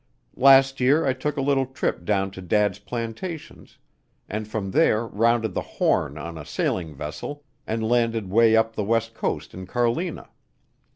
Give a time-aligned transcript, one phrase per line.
[0.35, 3.77] "Last year I took a little trip down to Dad's plantations,
[4.27, 8.83] and from there rounded the Horn on a sailing vessel and landed way up the
[8.83, 10.29] west coast in Carlina.